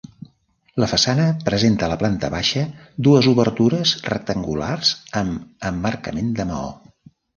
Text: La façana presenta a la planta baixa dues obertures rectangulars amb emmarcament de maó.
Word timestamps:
La 0.83 0.87
façana 0.91 1.25
presenta 1.49 1.85
a 1.87 1.89
la 1.91 1.97
planta 2.03 2.31
baixa 2.35 2.63
dues 3.09 3.29
obertures 3.33 3.91
rectangulars 4.09 4.95
amb 5.23 5.71
emmarcament 5.73 6.33
de 6.41 6.49
maó. 6.55 6.73